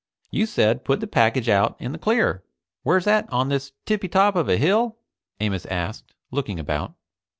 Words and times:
You 0.31 0.47
said, 0.47 0.83
put 0.83 0.99
the 0.99 1.05
package 1.05 1.47
out 1.47 1.79
in 1.79 1.91
the 1.91 1.99
clear. 1.99 2.43
Where's 2.81 3.05
that, 3.05 3.31
on 3.31 3.49
this 3.49 3.73
tippy 3.85 4.07
top 4.07 4.35
of 4.35 4.49
a 4.49 4.57
hill?" 4.57 4.97
Amos 5.39 5.67
asked, 5.67 6.15
looking 6.31 6.59
about. 6.59 6.95